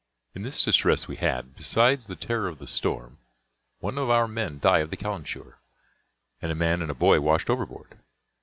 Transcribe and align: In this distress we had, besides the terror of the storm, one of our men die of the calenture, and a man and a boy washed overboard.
In 0.33 0.41
this 0.41 0.65
distress 0.65 1.07
we 1.07 1.17
had, 1.17 1.55
besides 1.55 2.07
the 2.07 2.15
terror 2.15 2.47
of 2.47 2.57
the 2.57 2.65
storm, 2.65 3.19
one 3.81 3.99
of 3.99 4.09
our 4.09 4.27
men 4.27 4.57
die 4.57 4.79
of 4.79 4.89
the 4.89 4.97
calenture, 4.97 5.59
and 6.41 6.51
a 6.51 6.55
man 6.55 6.81
and 6.81 6.89
a 6.89 6.95
boy 6.95 7.19
washed 7.21 7.51
overboard. 7.51 7.99